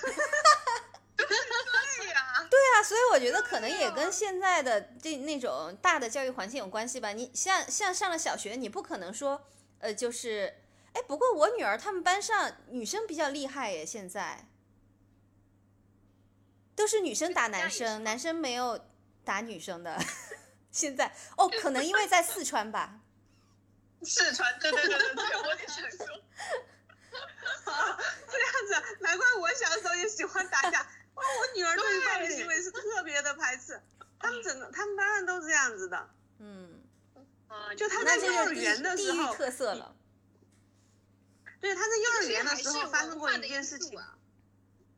[1.16, 2.46] 对呀。
[2.50, 7.12] 对啊，所以我觉得可能也跟现在的这那种大的教育环境有关系吧。
[7.12, 9.46] 你像像上了小学，你不可能说。
[9.80, 10.54] 呃，就是，
[10.92, 14.48] 哎，不过我女儿他们班上女生比较厉害耶，现在
[16.74, 18.86] 都是女生打男生，男生没有
[19.24, 19.98] 打女生的。
[20.72, 23.00] 现在哦，可能因为在四川吧。
[24.02, 26.04] 四川，对对对对对，我也想说。
[27.64, 30.80] 这样子，难怪我小时候也喜欢打架。
[31.14, 33.80] 哇，我女儿对暴力行为是特别的排斥，
[34.18, 36.10] 他们整个他们班上都是这样子的。
[36.38, 36.73] 嗯。
[37.76, 39.96] 就他在幼儿园的时候，特色了。
[41.60, 43.98] 对，他在幼儿园的时候发生过一件事情。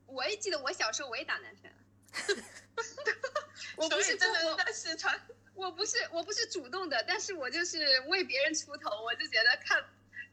[0.06, 1.70] 我也记得我小时候我也打男生。
[3.76, 5.20] 我不是真的在四川。
[5.54, 9.84] 我不是我不是主动的，但是我就是为别人出头，我就觉得看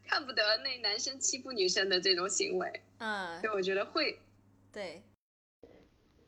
[0.06, 2.82] 看不得那男生欺负女生的这种行为。
[2.98, 3.40] 嗯。
[3.42, 4.20] 所以我觉得会。
[4.72, 5.04] 对。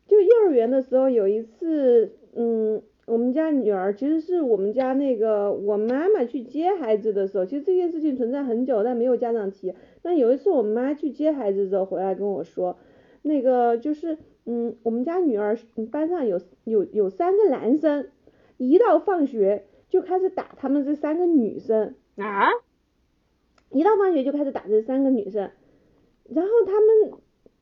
[0.07, 2.83] 就幼儿园的时候有一次，嗯。
[3.05, 9.75] 我们家女儿其实是我们家那个我妈妈去接孩子的时候，其实这件事情存在很久，但没有家长提。
[10.01, 12.77] 那有一次我妈去接孩子的时候回来跟我说，
[13.21, 15.55] 那个就是嗯，我们家女儿
[15.91, 18.07] 班上有有有三个男生，
[18.57, 22.49] 一到放学就开始打他们这三个女生啊，
[23.69, 25.51] 一到放学就开始打这三个女生，
[26.27, 27.19] 然后他们，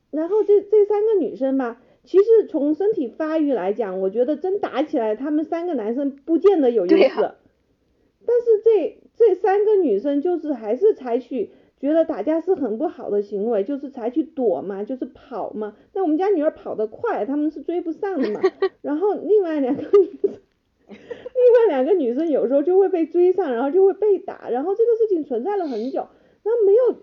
[0.09, 1.81] 然后这这三个女生吧。
[2.03, 7.31] 其实从身体发育来讲，我觉得真打起来，他们三个男生不见得有优势。
[8.25, 15.75] 但是这这三个女生就是还是采取觉得打架是很不好的行为，就是采取躲嘛，就是跑嘛。
[15.93, 18.41] 那我们家女儿跑得快，他们是追不上的嘛。
[18.81, 20.31] 然后另外两个女生，
[20.87, 24.49] 另外两个女生有时候就会被追上，然后就会被打。
[24.49, 26.07] 然后这个事情存在了很久，
[26.43, 26.97] 然后没有。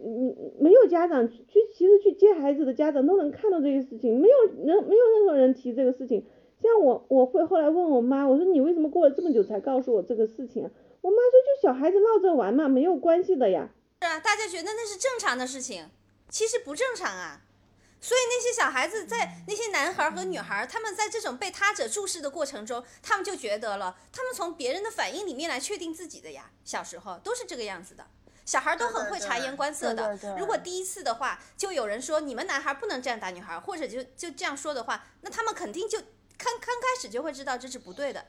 [0.00, 6.24] 嗯，没有家长去，其实去接孩子的家长都能看到这些事情，没有人，没有任何人提这个事情。
[6.60, 10.70] 像我，我会后来问我妈，我说你为什么过了这么久才告诉我这个事情啊？
[11.00, 13.70] 我妈说就小孩子闹着玩嘛，没有关系的呀。
[14.00, 15.88] 是啊，大家觉得那是正常的事情，
[16.28, 17.42] 其实不正常啊。
[18.00, 26.52] 所以那些小孩子在那些男孩和女孩，他们在这种被他者注视的过程中，他们就觉得了，他们从别人的反应里面来确定自己的呀。
[26.64, 28.06] 小时候都是这个样子的。
[28.48, 30.18] 小孩都很会察言观色的。
[30.38, 38.24] 如果第一次的话，就有人说你们男孩不能这样打女孩，或者就就这样说的话，那他们肯定就刚刚开始就会知道这是不对的。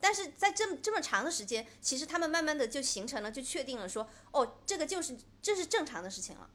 [0.00, 6.48] 但是在这么这么长的时间，其实他们慢慢的就形成了，就确定了说，哦，这个就是这是正常的事情了。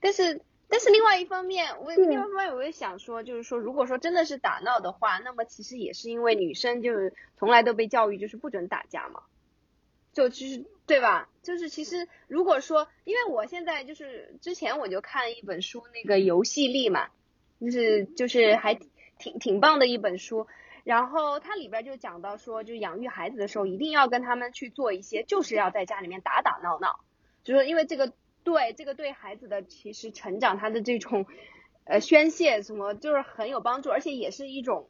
[0.00, 9.24] 但是但是另外一方面，我另外一方面我也想说，就是说，如果说真的是打闹的话，那么其实也是因为女生就是从来都被教育就是不准打架嘛，
[10.14, 11.28] 就其实对吧？
[11.44, 17.08] 就是其实如果说，因为我现在就是之前我就看一本书，那个游戏力嘛，
[17.60, 20.48] 就是就是还挺挺棒的一本书，
[20.82, 26.98] 然后它里边就讲到说，就养育孩子的时候一定要跟他们去做一些，就是要在家里面打打闹闹，
[27.44, 28.12] 就是因为这个。
[28.44, 31.26] 对这个对孩子的其实成长，他的这种
[31.84, 34.88] 呃宣泄什么，就是很有帮助，而且也是一种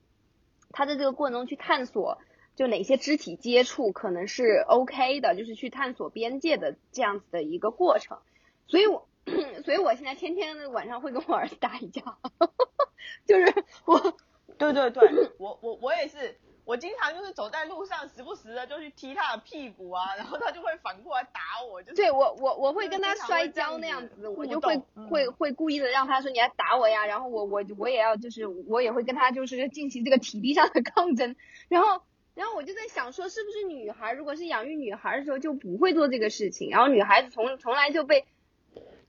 [0.71, 2.21] 他的这个过程中去探索，
[2.59, 8.19] 就哪些肢体接触可能是 OK 的，就是去探索边界的这样子的一个过程。
[8.67, 9.07] 所以我
[9.65, 12.03] 所以我现在天天晚上会跟我儿子打一架，
[13.25, 14.17] 就是我，
[14.59, 16.37] 对对对，我 我我也是。
[16.65, 24.77] 我经常就是走在路上，时不时的就去踢他的屁股啊，然后他就会反过来打我，就是对我我我会跟他摔跤那样子，我就会
[25.09, 31.37] 会会故意的让他说你来打我呀，然后我我我也要就是我也会跟他就是进行这个体力上的抗争，
[31.71, 32.03] 然后
[32.39, 38.25] 然后我就在想说是不是女孩如果是养育女孩的时候就不会做这个事情，然后女孩子从从来就被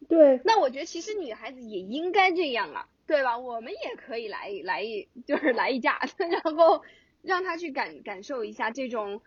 [0.09, 3.37] 对，那我觉得其实女孩子也应该这样啊，对吧？
[3.37, 6.83] 我们也可以来来一就是来一架， 然后。
[7.21, 9.21] 让他去感感受一下这种，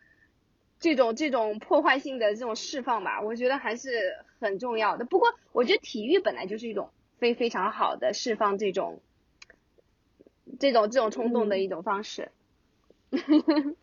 [0.81, 5.05] 这种这种破坏性的这种释放吧，我觉得还是很重要的。
[5.05, 6.89] 不过，我觉得体育本来就是一种
[7.19, 9.03] 非非常好的释放这种，
[10.59, 12.31] 这种这种冲动的一种方式。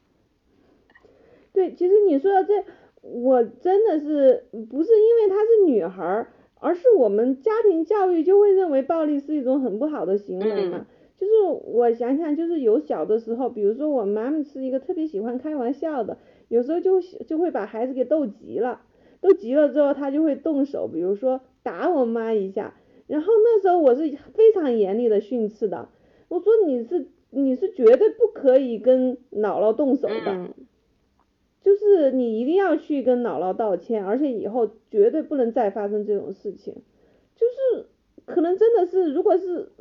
[1.60, 2.54] 对，其实你说到这，
[3.02, 6.26] 我真的是不是因为她是女孩，
[6.62, 10.86] 而是我们家庭教育就会认为暴力是一种很不好的行为嘛。
[11.18, 11.34] 就是
[11.66, 16.18] 我想想，就是有小的时候，比如说我妈妈是一个特别喜欢开玩笑的，
[16.48, 18.80] 有时候就就会把孩子给逗急了，
[19.20, 22.74] 逗急了之后，她就会动手，比如说打我妈一下，
[23.08, 25.90] 然后那时候我是非常严厉的训斥的，
[26.30, 30.54] 我说你是你是绝对不可以跟姥姥动手的，
[32.12, 36.74] 你一定要去跟姥姥道歉，而且以后绝对不能再发生这种事情，
[37.36, 37.88] 就是
[38.26, 39.72] 可能真的是如果是。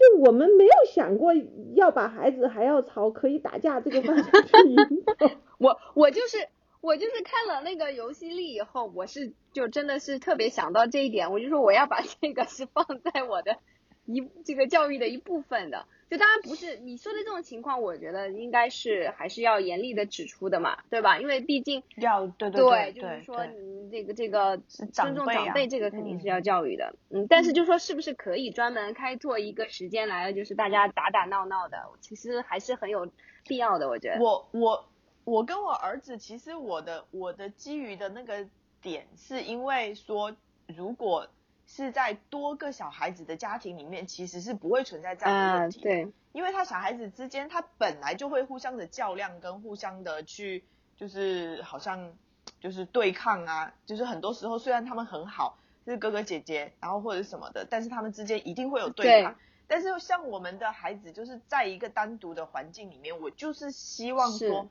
[0.00, 1.34] 就我们没有想过
[1.74, 5.30] 要把孩子还要朝可以打架这个方向去引导。
[5.60, 6.38] 我我就是
[6.80, 13.58] 我就是看了那个游戏力以后，我是就真的是特别想到这一点，我就说我要把这个是放在我的
[14.06, 15.84] 一这个教育的一部分的。
[16.10, 21.20] 就当然不是你说的这种情况，我觉得应该是还是要严厉的指出的嘛，对吧？
[21.20, 24.56] 因为毕竟要对对对，就是说你这个这个
[24.92, 26.96] 尊重长辈，这个肯定是要教育的。
[27.10, 33.08] 嗯，但是就说是不是可以专门开拓一个时间来，就是大家打打闹闹的，其实还是很有
[33.46, 34.20] 必要的，我觉得。
[34.20, 34.88] 我我
[35.22, 38.44] 我跟我儿子，其实我的我的基于的那个
[38.82, 40.34] 点，是因为说
[40.66, 41.28] 如果。
[41.72, 45.80] 是在多个小孩子的家庭里面，其实是不会存在这样的问题。
[45.80, 50.64] 对，因为他小孩子之间，他本来就会互相的较量，跟互相的去，
[50.96, 52.12] 就是好像
[52.58, 53.72] 就是对抗啊。
[53.86, 59.36] 就是很多时候，虽然他们很好，就是哥哥姐姐，然后或者什么的，但是他们之间一定会有对抗。
[59.68, 64.68] 但是像我们的孩子，就是在一个单独的环境里面，我就是希望说，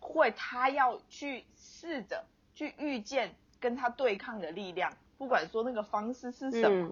[0.00, 4.92] 会他要去试着去遇见跟他对抗的力量。
[5.22, 6.90] 不管说那个方式是什么，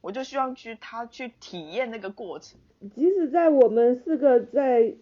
[0.00, 2.58] 我就希望去他去体验那个过程。
[2.94, 4.94] 即使在我们四个在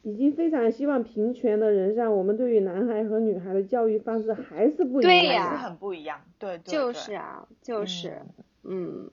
[0.00, 6.22] 已经非常希望平权的人上，我们对于男孩和女孩的教育方式还是不一样，对呀，很不一样。
[6.38, 8.22] 对，就是啊，就是，
[8.62, 9.10] 嗯，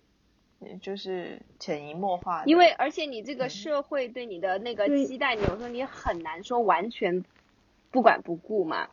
[0.82, 2.46] 就是潜移默化。
[2.46, 7.26] 因为而且你这个社会对你的那个期待，有时候你很难说完全
[7.92, 8.88] 不管不顾嘛。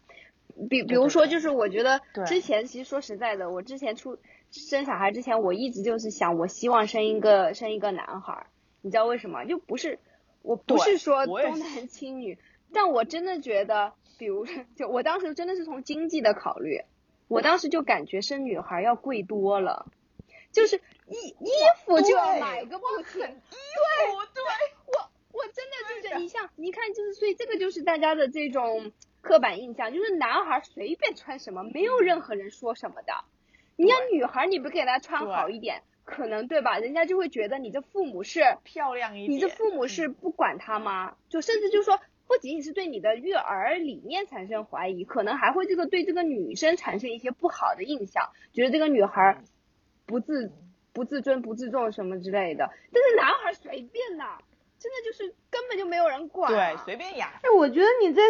[0.69, 4.19] 比比如说，就是我觉得之前其实说实在的，我之前出
[4.51, 8.47] 生小孩之前，我一直就是想，我希望生一个生一个男孩儿。
[8.83, 9.45] 你知道为什么？
[9.45, 9.99] 就不是
[10.43, 12.39] 我不是说重男轻女，
[12.73, 16.83] 但我真的觉得，比如说，就我当时真的是从经济的考虑，
[17.29, 19.87] 我当时就感觉生女孩要贵多了，
[20.53, 21.51] 就是衣衣
[21.85, 23.21] 服就要买个不停。
[23.21, 24.45] 对对，
[24.87, 28.93] 我我真的就是你像你看，就是所以这个就是大家的这种。
[29.23, 33.13] 刻板印象就是男孩随便穿什么，没有任何人说什么的。
[33.77, 36.79] 你像女孩，你不给她穿好一点，可能对吧？
[36.79, 41.17] 人家就会觉得你的父母是漂亮一点，你的父母是不管她吗？
[41.29, 49.43] 就甚至就说，不仅仅是对你的育儿理念产生怀疑，可能还会这个对这个女生产生一些不好的印象，觉得这个女孩
[50.07, 50.53] 不自
[50.93, 52.71] 不自尊、不自重什么之类的。
[52.93, 54.39] 但是男孩随便呐，
[54.79, 57.31] 真的就是根本就没有人管，对，随便养。
[57.31, 58.23] 哎，我觉得你这。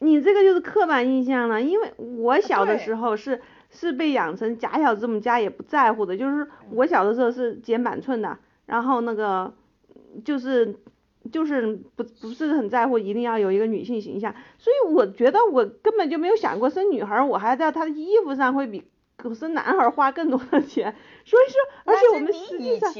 [0.00, 3.40] 你这个就是刻板印象了，因为我小的时候是
[3.70, 9.54] 是被养成假小子母家也不在乎的，就是我小的时候是剪板寸的，然后那个
[10.24, 10.76] 就是
[11.32, 18.84] 就是不不是很在乎一定要有一个女性形象，所以我觉得我根本就没有想过生女孩，我还在她的衣服上会比
[19.34, 22.92] 生男孩花更多的钱，所以说而且我们实际上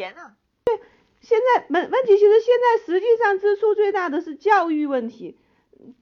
[0.64, 0.80] 对
[1.20, 5.36] 现在问问题其实现在实际上支出最大的是教育问题。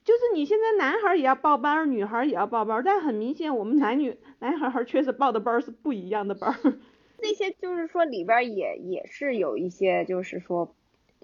[0.05, 6.55] 就是你现在男孩也要报班，女孩也要报班，但很明显我们男女男孩孩确实报的班是不一样的班。
[7.21, 10.75] 那些就是说里边也也是有一些，就是说，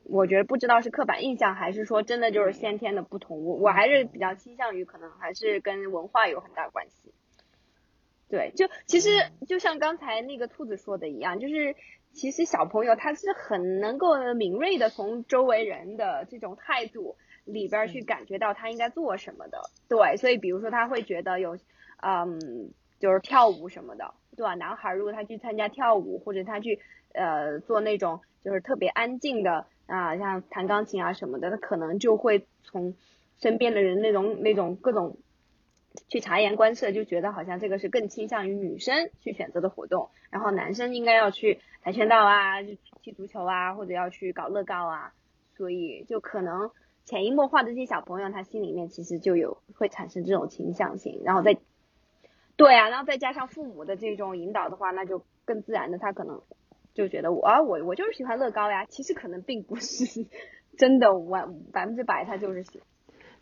[0.05, 3.45] 我觉得不知道是刻板印象还是说真的就是先天的不同。
[3.45, 7.13] 我我还是比较倾向于可能还是跟文化有很大关系。
[8.29, 9.11] 对，就其实
[9.49, 11.75] 就像刚才那个兔子说的一样，就是
[12.13, 17.17] 其实小朋友他是很能够敏锐的从周围人的这种态度。
[17.49, 21.57] 里边去感觉到他应该做什么的，对，所以比如说他会觉得有，
[22.03, 22.39] 嗯，
[23.01, 24.55] 就是跳舞什么的，对吧？
[24.55, 26.79] 男孩如果他去参加跳舞，或者他去
[27.15, 32.95] 呃做那种就是特别安静的啊，像弹钢琴啊什么的，他可能就会从
[33.41, 35.17] 身边的人那种那种各种
[36.09, 45.15] 去察言观色，就觉得好像这个是更倾向于女生去选择的活动，然后男生应该要去跆拳道啊，去踢足球啊，或者要去搞乐高啊，
[45.57, 46.71] 所以就可能。
[47.09, 51.57] 潜移默化的这些小朋友，他心里面其实就有会产生这种倾向性，然后再，
[52.55, 56.43] 对啊，然后再加上父母的这种引导的话，那就更自然的，他可能
[56.93, 60.27] 就觉得我，我我就是喜欢乐高呀，其实可能并不是
[60.77, 62.83] 真的完百分之百，他就是喜。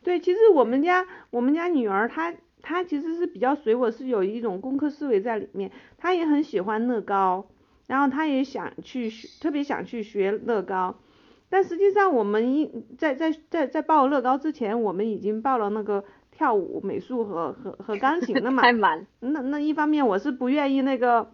[0.04, 7.48] 对，其实我们家我们家女儿她她其实是比较随我，是有一种工科思维在里面，她也很喜欢乐高，
[7.88, 10.94] 然后她也想去学，特别想去学乐高。
[11.48, 18.62] 但实际上，我们一在在在在报乐高之前，我们已经报了那个跳舞、美术和和和钢琴了嘛。
[18.62, 19.06] 太满。
[19.20, 21.30] 那那一方面我是不愿意那个，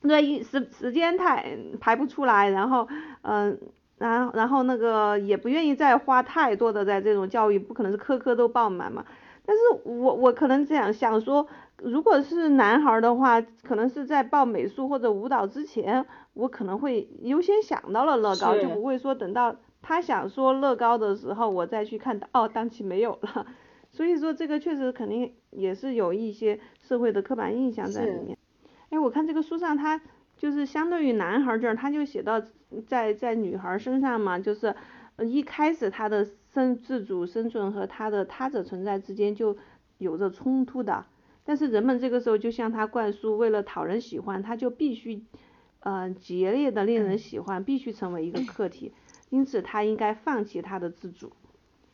[0.00, 2.88] 那一时时间太排不出来，然后
[3.22, 3.58] 嗯，
[3.98, 9.04] 然后然后那个也不愿意再花太多的在这种教育，不可能是科科都报满嘛。
[9.48, 11.46] 但是我我可能这样想说，
[11.78, 16.04] 如果是男孩的话，可能是在报美术或者舞蹈之前。
[16.34, 23.46] 我可能会优先想到了乐高，就不会说等到他想说乐高的时候，我再去看哦，当期没有了。
[23.90, 28.38] 所以说这个确实肯定也是有一些社会的刻板印象在里面。
[28.90, 30.00] 哎，我看这个书上他
[30.36, 32.40] 就是相对于男孩这儿，他就写到
[32.86, 34.76] 在在女孩身上嘛，就是
[35.18, 36.24] 一开始他的
[36.58, 39.56] 生自主生存和他的他者存在之间就
[39.98, 41.06] 有着冲突的，
[41.44, 45.24] 但是人们这个时候就向他灌输，为了讨人喜欢，他就必须。
[45.80, 48.92] 嗯，竭力的令人喜欢，必须成为一个客体，
[49.30, 51.32] 因此他应该放弃他的自主。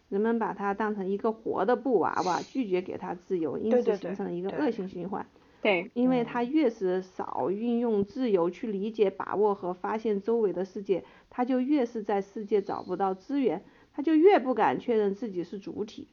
[0.09, 5.27] 人们把他当成一个活的布娃娃，拒绝给他自由，因此形成了一个恶性循环。
[5.61, 13.63] 对，因为他越是少运用自由去理解、把握和发现周围的世界，他就越是在世界找不到资源，
[13.95, 16.09] 他就越不敢确认自己是主体。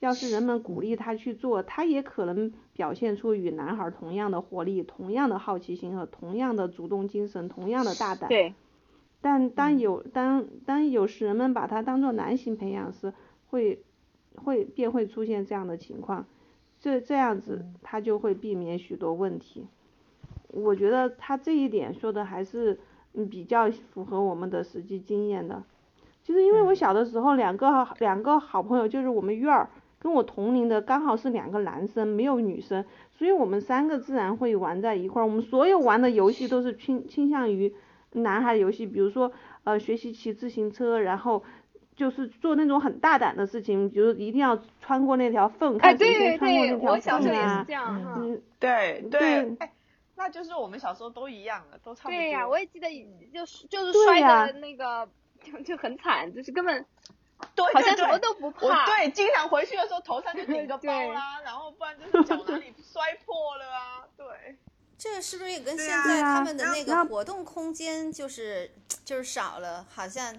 [0.00, 8.28] 要是人们鼓励他去做，他也可能表现出与男孩同样的活力、同样的好奇心和同样的主动精神、同样的大胆。
[8.28, 8.54] 对。
[9.22, 13.14] 但当有当当有时人们把他当做男性培养时，
[13.48, 13.82] 会
[14.34, 16.26] 会便会出现这样的情况，
[16.78, 19.66] 这这样子他就会避免许多问题。
[20.48, 22.78] 我觉得他这一点说的还是
[23.30, 25.64] 比较符合我们的实际经验的。
[26.24, 29.70] 其实因为我小的时候两个两个好朋友就是我们院儿。
[30.00, 32.84] 跟我同龄的刚好是两个男生，没有女生，
[33.16, 35.24] 所以我们三个自然会玩在一块儿。
[35.24, 37.74] 我们所有玩的游戏都是倾倾向于
[38.12, 41.42] 男孩游戏，比如说呃学习骑自行车，然后
[41.96, 47.66] 就是做那种很大胆的事情，比如一定要穿过那条缝，看谁先穿过那条缝啊。
[48.18, 49.72] 嗯，对对，哎，
[50.16, 52.18] 那就是我们小时候都一样的，都差不多。
[52.18, 52.88] 对呀，我也记得，
[53.32, 55.08] 就是就是摔的那个
[55.54, 56.86] 就就很惨，就是根本。
[57.54, 58.86] 对，好像什么都不怕。
[58.86, 64.06] 对，经常回去的时候头上就顶个包啦，然后不然就是脚哪里 摔破了啊。
[64.16, 64.56] 对，
[64.96, 68.70] 这个是不是也跟现在他们的那个活动空间就是
[69.04, 70.32] 就是少了，好像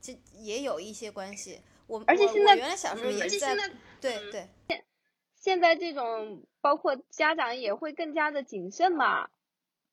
[0.00, 1.62] 就也有一些关系。
[1.86, 3.54] 我而且现在原来小时候也是在
[4.00, 4.48] 对对。
[4.68, 4.84] 现
[5.36, 9.28] 现在这种包括家长也会更加的谨慎嘛，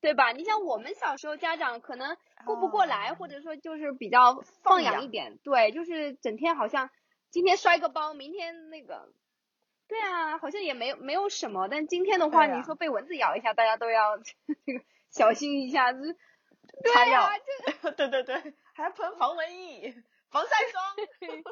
[0.01, 0.31] 对吧？
[0.33, 2.17] 你像我们小时候家长可能。
[2.45, 6.89] 顾不过来，或者说就是比较放养一点，对，就是整天好像
[7.29, 9.11] 今天摔个包，明天那个，
[9.87, 11.67] 对啊，好像也没有没有什么。
[11.67, 14.33] 但今天的话，你说被蚊子咬一下，大家都要 这
[14.73, 16.17] 个小心一下子。
[16.93, 17.29] 擦药，
[17.97, 19.93] 对对对，还要喷防蚊液、
[20.29, 21.43] 防晒霜。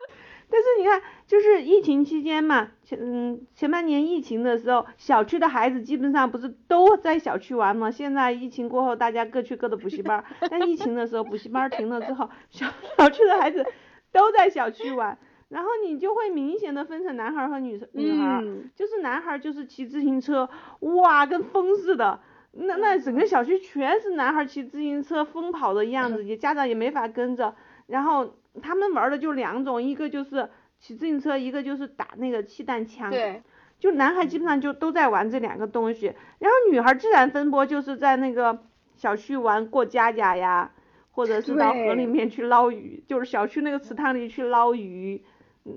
[0.50, 7.90] 但是你看，就是疫情期间嘛，前嗯前半年疫情的时候，小区的孩子基本上不是都在小区玩吗？
[7.90, 10.24] 现在疫情过后，大家各去各的补习班。
[10.50, 12.66] 但疫情的时候，补习班停了之后，小
[12.98, 13.64] 小区的孩子
[14.12, 15.16] 都在小区玩，
[15.48, 18.42] 然后你就会明显的分成男孩和女女孩，
[18.74, 22.18] 就是男孩就是骑自行车，哇，跟疯似的，
[22.52, 27.54] 那那整个小区全是男孩骑自行车疯跑的样子， 也家长也没法跟着，
[27.86, 28.34] 然后。
[28.60, 30.48] 他们玩的就两种，一个就是
[30.78, 33.10] 骑自行车，一个就是打那个气弹枪。
[33.10, 33.42] 对。
[33.78, 38.58] 就男孩基本上就都在玩这两个东西，然后女孩自然分拨就是在那个
[38.94, 40.70] 小区玩过家家呀，
[41.12, 45.24] 或者是到河里面去捞鱼，就是小区那个池塘里去捞鱼。
[45.64, 45.74] 嗯。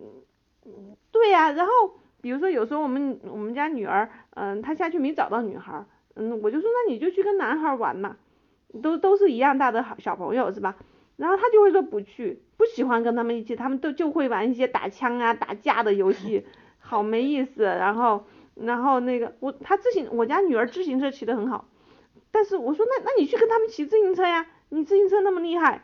[1.13, 1.71] 对呀，然后
[2.19, 8.17] 比如说有时候我们我们家女儿，嗯，她下去没找到女孩，嗯，我就说那你就去跟男孩玩嘛，
[8.81, 10.75] 都都是一样大的好小朋友是吧？
[11.15, 16.45] 然后她就会说不去，不喜欢跟他们一起，他们都就会玩一些打枪啊、打架的游戏，
[16.79, 17.63] 好没意思。
[17.63, 18.25] 然后，
[18.55, 21.67] 然后那个我他自行，我家女儿自行车骑得很好，
[22.31, 25.83] 但是我说那那你去跟他们骑自行车呀，你自行车那么厉害，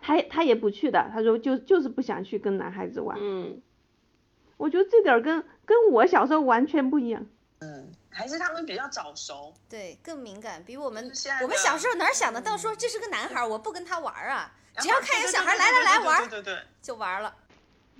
[0.00, 3.16] 他他也不去的，他说就就是不想去跟男孩子玩。
[3.20, 3.60] 嗯，
[4.56, 7.26] 我觉得这点跟跟我小时候完全不一样。
[7.60, 7.92] 嗯。
[8.16, 11.04] 还是他们比较早熟，对，更敏感，比我们
[11.42, 17.34] 我们小时候哪想得到说这是个男孩，我不跟他玩啊，只要看有小孩来来来玩，对对对，就玩了。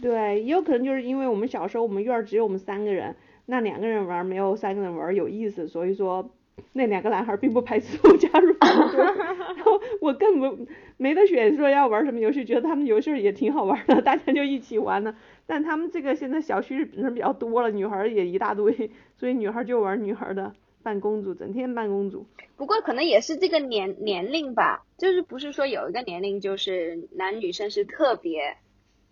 [0.00, 3.14] 对，也有可能就是因为我们小时候我们院只有我们三个人，
[3.44, 6.30] 那两个人玩没有三个人玩有意思，所以说。
[6.72, 15.14] 那两个男孩并不排斥我加入， 然后我更不没得选，说要玩什么游戏，觉得他们游戏也挺好玩的， 大家就一起玩了。
[15.44, 22.26] 但他们这个现在小区人比较多了，女孩也一大堆，所以女孩就玩女孩的，扮公主，整天扮公主。
[22.56, 28.56] 不过可能也是这个年年龄吧，就是不是说有一个年龄就是男女生是特别，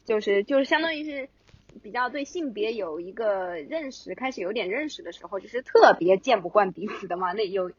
[0.05, 1.29] 就是就是相当于是。
[1.83, 7.33] 比较对性别有一个认识，开始有点认识的时候，就是特别见不惯彼此的嘛。
[7.33, 7.73] 那有，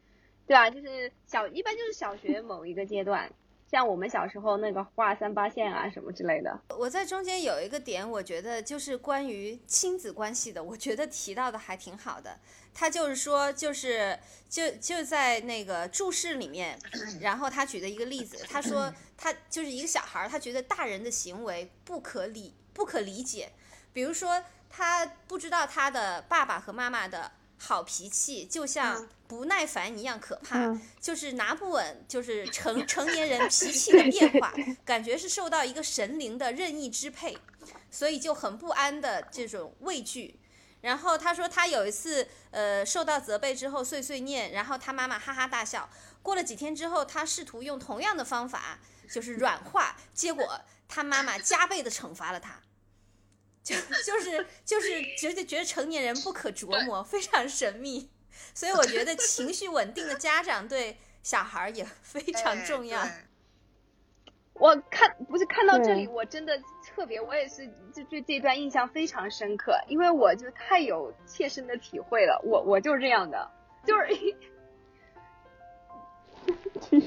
[0.46, 3.32] 对啊，就是小一般就是小学某一个阶段，
[3.70, 6.58] 像我们小时候那个画三八线啊什么之类的。
[6.68, 12.38] 我在中间有一个点，我觉得就是关于亲子关系的，我觉得提到的还挺好的。
[12.72, 16.78] 他就是说，就是就就在那个注释里面，
[17.20, 23.50] 然后他举的一个例子，他说 他就是一个小孩，他觉得大人的行为不可理不可理解。
[23.94, 34.52] 比如说，他不知道他的爸爸和妈妈的好脾气就像不耐烦一样可怕，就是拿不稳，就是成 成年人脾气的变化，
[34.84, 37.36] 感觉是受到一个神灵的任意支配，
[37.90, 40.38] 所以就很不安的这种畏惧。
[40.82, 45.88] 然后他说，他有一次呃受到责备之后碎碎念，然后他妈妈哈哈大笑。
[46.22, 48.78] 过了几天之后，他试图用同样的方法
[49.10, 52.60] 就是软化，结果他妈妈加倍的惩罚了他。
[53.66, 58.08] 就就是就是觉得觉得成年人不可 琢磨，非常神秘，
[58.54, 63.04] 所以我觉得情绪稳定的家长对小孩也非常重要。
[64.54, 66.56] 我看不是看到这里，我真的
[66.86, 72.40] 特别，我也是就对这段印象非常深刻，因为我就太有切身的体会了。
[72.44, 73.50] 我我就是这样的，
[73.84, 74.06] 就是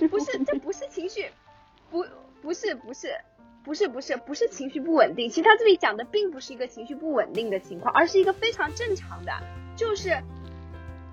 [0.09, 1.31] 不是这不是情绪，
[1.89, 2.05] 不
[2.41, 3.17] 不是不是。
[3.63, 9.31] 不是不是不是情绪不稳定，其实他这里讲的并不是一个情绪不稳定的情况，而是一个非常正常的，
[9.75, 10.17] 就是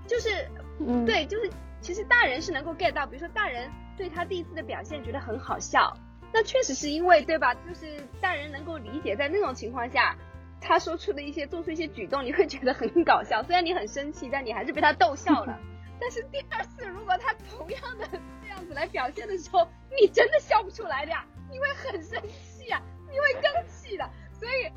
[0.07, 0.29] 就是，
[1.05, 5.97] 对，就是其实大人是能够 get 到，比如说大人对他第一次的表现觉得很好笑，
[6.33, 7.53] 那确实是因为对吧？
[7.55, 10.17] 就是大人能够理解，在那种情况下，
[10.61, 15.59] 他说出的一些做出一些举动，你会觉得很搞笑，虽然你很生气，但你还是被他逗笑了。
[16.01, 18.07] 但是第二次如果他同样的
[18.43, 19.67] 这样子来表现的时候，
[20.01, 21.25] 你真的笑不出来的呀。
[21.49, 24.69] 你会很生气啊，你会更气的，所以，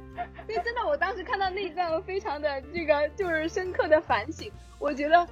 [0.45, 4.51] 所以真的，我当时看到那一段，非常的这个就是深刻的反省。
[4.77, 5.27] 我觉得，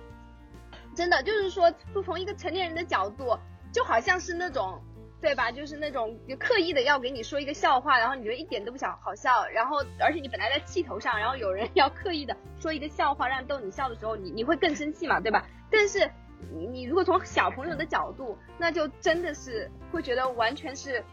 [0.96, 3.38] 真的就是说，就从一个成年人的角度，
[3.72, 4.82] 就好像是那种，
[5.22, 5.52] 对吧？
[5.52, 15.46] 就是那种刻意的要给你说一个笑话，然后你觉得一点都不想好笑，然后而且你本来在气头上，然后有人要刻意的说一个笑话让逗你笑的时候，你你会更生气嘛，对吧？
[15.72, 16.10] 但是
[16.52, 21.04] 你你如果从小朋友的角度，那就真的是会觉得完全是。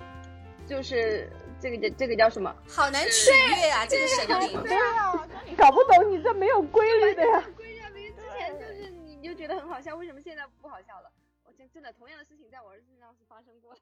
[0.66, 1.30] 就是
[1.60, 2.50] 这个这这个叫什么？
[2.66, 3.84] 好难取悦啊！
[3.84, 5.12] 这个神灵，对啊，
[5.58, 7.44] 搞不懂，你这没有规律的呀。
[7.54, 7.90] 规律啊！
[7.90, 11.12] 之前就是你就觉得很好笑，为什么现在不好笑了？
[11.44, 13.80] 我真真的同样的事情在我儿子身上是发生过的。